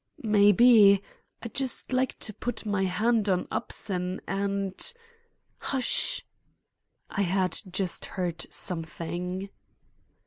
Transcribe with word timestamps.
"Maybe. 0.23 1.03
I'd 1.43 1.53
just 1.53 1.93
like 1.93 2.17
to 2.21 2.33
put 2.33 2.65
my 2.65 2.85
hand 2.85 3.29
on 3.29 3.47
Upson 3.51 4.19
and—" 4.25 4.93
"Hush!" 5.59 6.25
I 7.11 7.21
had 7.21 7.61
just 7.69 8.05
heard 8.05 8.47
something. 8.49 9.49